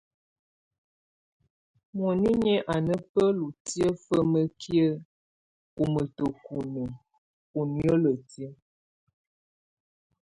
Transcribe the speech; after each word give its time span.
Muinǝ́niǝ́ 1.97 2.65
á 2.73 2.75
ná 2.87 2.95
bǝ́lutiǝ́ 3.11 3.91
fǝ́mǝ́kiǝ́ 4.03 4.91
ú 5.81 5.83
mǝ́tǝ́kunǝ́ 5.93 6.89
ú 7.59 7.61
niǝ́lǝ́ti. 7.75 8.45